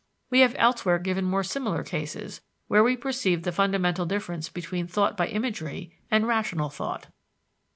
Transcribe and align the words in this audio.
We 0.31 0.39
have 0.39 0.55
elsewhere 0.57 0.97
given 0.97 1.25
more 1.25 1.43
similar 1.43 1.83
cases, 1.83 2.41
where 2.67 2.83
we 2.83 2.97
perceive 2.97 3.43
the 3.43 3.51
fundamental 3.51 4.07
difference 4.07 4.49
between 4.49 4.87
thought 4.87 5.15
by 5.15 5.27
imagery 5.27 5.95
and 6.09 6.25
rational 6.27 6.69
thought. 6.71 7.05